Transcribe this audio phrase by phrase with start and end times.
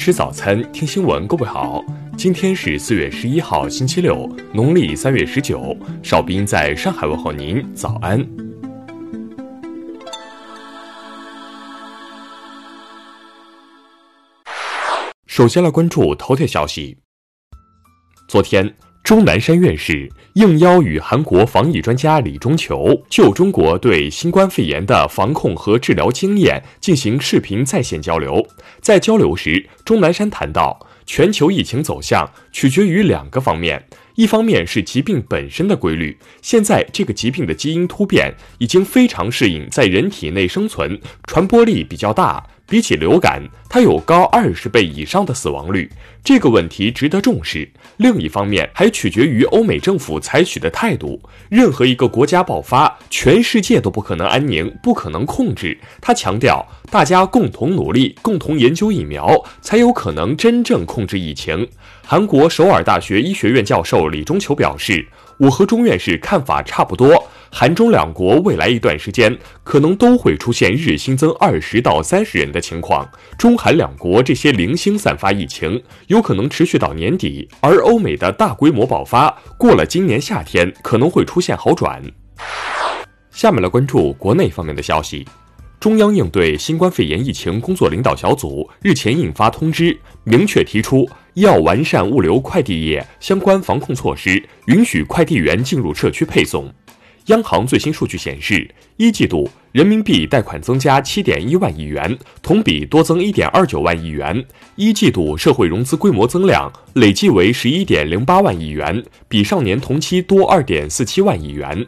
[0.00, 1.28] 吃早餐，听新闻。
[1.28, 1.84] 各位好，
[2.16, 5.76] 今天是四月十一号，星期六，农历三月十九。
[6.02, 8.26] 邵兵在上海问候您，早安。
[15.26, 16.96] 首先来关注头条消息。
[18.26, 18.74] 昨天。
[19.02, 28.46] 钟南山院士应邀与韩国防疫专家李中求就中国对新冠肺炎的防控和治疗经验进行视频在线交流。
[28.80, 33.84] 在交流时，钟南山谈到，全球疫情走向取决于两个方面，
[34.14, 42.46] 一方面是疾病本身的规律，现在这个疾病的基因突变已经非常适应在人体内生存，传播力比较大。
[42.70, 45.90] 比起流感，它有高二十倍以上的死亡率，
[46.22, 47.68] 这个问题值得重视。
[47.96, 51.20] 另一方面，还取决于欧美政府采取的态度。
[51.48, 55.76] 任何一个国家爆发，全世界都不可能安宁，不可能控制。
[56.00, 61.66] 他强调，大家共同努力，共同研究疫苗，才有可能真正控制疫情。
[62.06, 65.04] 韩国首尔大学医学院教授李中求表示。
[65.40, 73.06] 我和钟院士看法差不多，韩中两国未来一段时间可能都会出现日新增二十到三十人的情况。
[73.36, 82.00] 中韩两国这些零星散发疫情有可能持续到年底，而欧美的大规模爆发过了今年夏天可能会出现好转。
[83.30, 85.26] 下面来关注国内方面的消息。
[85.80, 96.70] 中央应对新冠肺炎疫情工作领导小组日前印发通知，明确提出要完善物流快递业相关防控措施，允许快递员进入社区配送。
[97.26, 104.44] 央行最新数据显示，一季度人民币贷款增加七点一万亿元，同比多增一点二九万亿元。
[104.76, 111.86] 一季度社会融资规模增量累计为十一点零八万亿元，比上年同期多二点四七万亿元。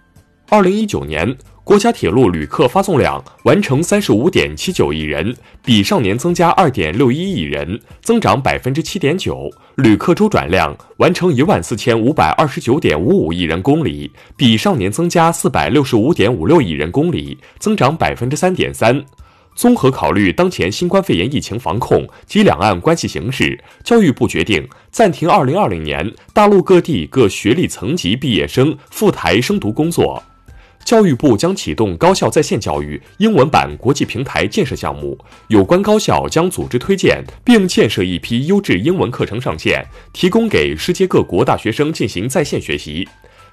[0.49, 1.37] 二零一九年。
[1.65, 9.49] 国家铁路旅客发送量完成三十五点七九亿人，比上年增加二点六一亿人，增长百分之七点九。
[9.77, 19.01] 旅客周转量完成一万四千五百二十九点五五亿人公里，比上年增加四百六十五点五六亿人公里，增长百分之三点三。
[19.55, 30.21] 综合考虑当前新冠肺炎疫情防控及两岸关系形势，教育部决定暂停二零二零年大陆各地各学历层级毕业生赴台升读工作。
[30.85, 43.09] 教育部将启动高校在线教育英文版国际平台建设项目，有关高校将组织推荐并建设一批优质英文课程上线，提供给世界各国大学生进行在线学习。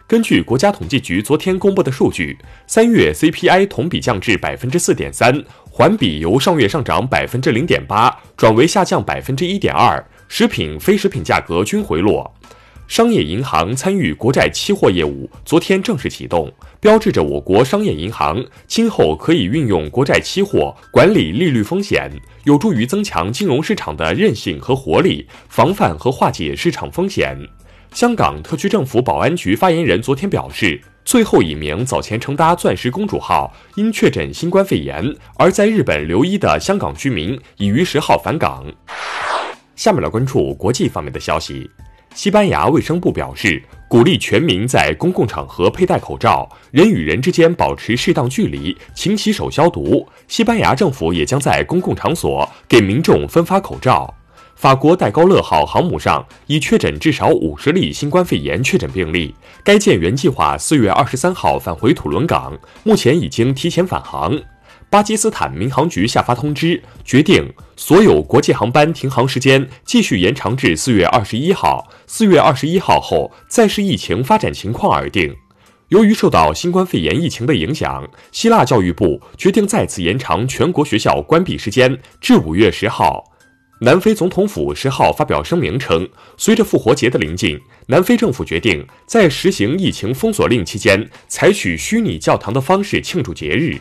[0.07, 2.35] 根据国家统计局昨天公布的数据，
[2.66, 12.34] 三月 CPI 同比降至百分之四点三，环比由上月上涨百分之零点八转为下降百分之一点二，食品、非食品价格均回落。
[12.89, 22.11] 商业银行参与国债期货业务，昨天正式启动，标志着我国商业银行今后可以运用国债期货管理利率风险，
[22.45, 27.38] 有助于增强金融市场的韧性和活力，防范和化解市场风险。
[27.94, 38.66] 香港特区政府保安局发言人昨天表示，最后一名早前乘搭“钻石公主号”因确诊新冠肺炎而在日本留医的香港居民已于十号返港。
[39.75, 41.69] 下面来关注国际方面的消息。
[42.13, 50.05] 西班牙卫生部表示，鼓励全民在公共场合佩戴口罩，人与人之间保持适当距离，勤洗手消毒。
[50.27, 54.13] 西班牙政府也将在公共场所给民众分发口罩。
[54.55, 59.33] 法国戴高乐号航母上已确诊至少五十例新冠肺炎确诊病例，
[59.63, 64.37] 该舰原计划四月二十三号返回土伦港，目前已经提前返航。
[64.89, 71.88] 巴基斯坦民航局下发通知，决定所有国际航班停航时间继续延长至四月二十一号。
[72.07, 75.35] 四月二十一号后再视疫情发展情况而定。
[75.89, 83.23] 由于受到新冠肺炎疫情的影响，希腊教育部决定再次延长全国学校关闭时间至五月十号。
[83.81, 93.79] 南非总统府十号发表声明称，随着复活节的临近，南非政府决定在实行疫情封锁令期间，采取虚拟教堂的方式庆祝节日。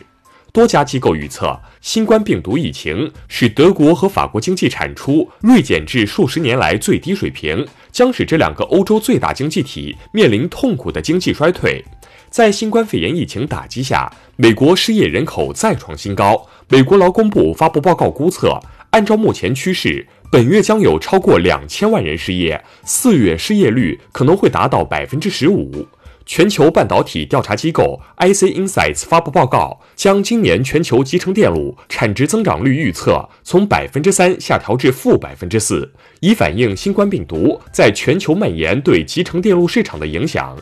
[0.59, 11.81] 多家机构预测，新冠病毒疫情使德国和法国经济产出锐减至数十年来最低水平，将使这两个欧洲最大经济体面临痛苦的经济衰退。
[12.29, 16.45] 在新冠肺炎疫情打击下，美国失业人口再创新高。
[16.67, 18.59] 美国劳工部发布报告估测，
[18.89, 25.87] 按照目前趋势，本月将有超过两千万人失业，四月失业率可能会达到百分之十五。
[26.29, 40.55] 全球半导体调查机构 IC Insights 发布报告，将今年全球集成电路产值增长率预测从百分之三下调至负百分之四，以反映新冠病毒在全球蔓延对集成电路市场的影响。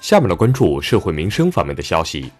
[0.00, 2.32] 下面来关注社会民生方面的消息。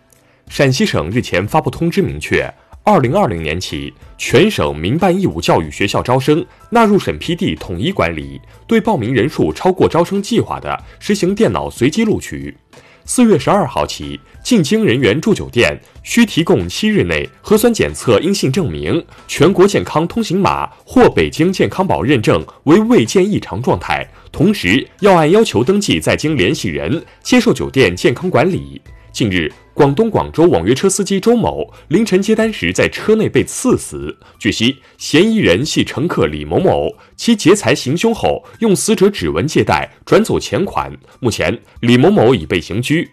[0.49, 2.51] 陕西省日前发布通知，明确。
[2.85, 12.57] 二零二零年起，全省民办义务教育学校招生纳入审批地统一管理，对报名人数超过招生计划的，实行电脑随机录取。
[13.05, 28.83] 四月十二号起，进京人员住酒店需提供七日内核酸检测阴性证明、全国健康通行码或北京健康宝认证为未见异常状态，同时要按要求登记在京联系人，接受酒店健康管理。
[29.13, 34.17] 近日，广东广州网约车司机周某凌晨接单时在车内被刺死。
[34.39, 40.93] 据悉，嫌疑人系乘客李某某，其劫财行凶后用死者指纹借贷转走钱款。
[41.21, 43.09] 目前，李某某已被刑拘。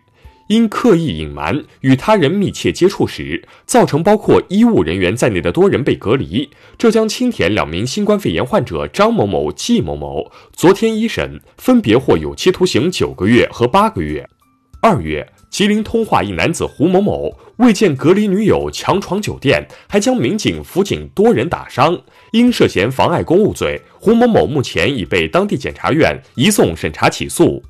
[0.47, 6.49] 因刻意隐瞒与他人密切接触时，造成包括医务人员在内的多人被隔离。
[6.77, 14.27] 浙江青田两名新冠肺炎患者张某某、季某某，昨天一审分别获有期徒刑九个月和八个月。
[14.81, 15.25] 二月。
[15.49, 21.99] 吉林通化一男子胡某某为见隔离女友强闯酒店，还将民警辅警多人打伤，
[22.31, 27.61] 因涉嫌妨碍公务罪，胡某某目前已被当地检察院移送审查起诉。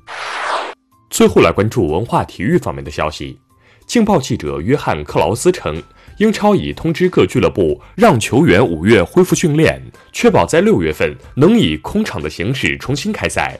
[1.08, 3.38] 最后来关注文化体育方面的消息，
[3.86, 5.82] 劲报记者约翰克劳斯称，
[6.18, 9.82] 英超已通知各俱乐部让球员五月恢复训练，
[10.12, 13.58] 确保在六月份能以空场的形式重新开赛。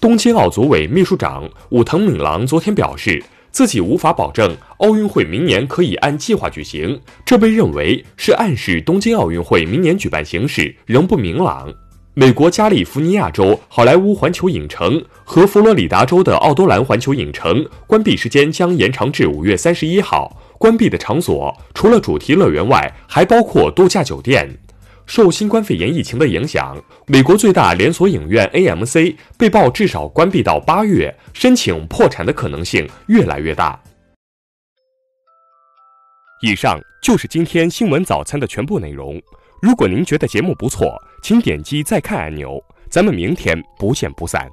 [0.00, 3.24] 东京奥组委秘书长武藤敏郎昨天表示。
[3.54, 11.72] 自己无法保证奥运会明年可以按计划举行，这被认为是暗示东京奥运会明年举办形势仍不明朗。
[12.14, 20.36] 美国加利福尼亚州好莱坞环球影城和佛罗里达州的奥多兰环球影城关闭时间将延长至五月三十一号。
[20.58, 24.48] 关闭的场所除了主题乐园外，还包括度假酒店。
[25.06, 33.78] 受新冠肺炎疫情的影响，美国最大连锁影院 AMC 被曝至少关闭到八月，申请破产的可能性越来越大。
[36.42, 39.20] 以上就是今天新闻早餐的全部内容。
[39.62, 42.62] 如果您觉得节目不错，请点击再看按钮。
[42.90, 44.48] 咱们明天不见不散。